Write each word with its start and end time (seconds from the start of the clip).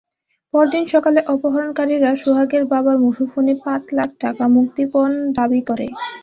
পরদিন 0.53 0.83
সকালে 0.93 1.19
অপহরণকারীরা 1.33 2.11
সোহাগের 2.21 2.63
বাবার 2.71 2.97
মুঠোফোনে 3.03 3.53
পাঁচ 3.63 3.83
লাখ 3.97 4.09
টাকা 4.21 4.43
মুক্তিপণ 4.55 5.09
দাবি 5.37 5.61
করে। 5.69 5.87